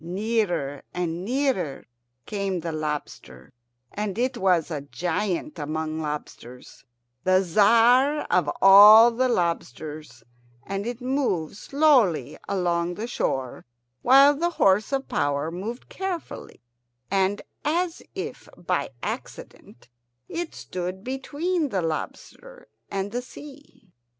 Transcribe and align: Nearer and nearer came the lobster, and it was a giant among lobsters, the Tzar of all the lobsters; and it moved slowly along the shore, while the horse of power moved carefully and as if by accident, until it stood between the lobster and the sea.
Nearer 0.03 0.81
and 0.95 1.23
nearer 1.23 1.85
came 2.25 2.61
the 2.61 2.71
lobster, 2.71 3.53
and 3.93 4.17
it 4.17 4.35
was 4.35 4.71
a 4.71 4.81
giant 4.81 5.59
among 5.59 5.99
lobsters, 6.01 6.83
the 7.23 7.41
Tzar 7.43 8.21
of 8.31 8.49
all 8.63 9.11
the 9.11 9.29
lobsters; 9.29 10.23
and 10.65 10.87
it 10.87 11.01
moved 11.01 11.55
slowly 11.55 12.35
along 12.49 12.95
the 12.95 13.05
shore, 13.05 13.63
while 14.01 14.33
the 14.35 14.49
horse 14.57 14.91
of 14.91 15.07
power 15.07 15.51
moved 15.51 15.87
carefully 15.87 16.63
and 17.11 17.43
as 17.63 18.01
if 18.15 18.49
by 18.57 18.89
accident, 19.03 19.87
until 20.27 20.43
it 20.47 20.55
stood 20.55 21.03
between 21.03 21.69
the 21.69 21.83
lobster 21.83 22.67
and 22.89 23.11
the 23.11 23.21
sea. 23.21 23.93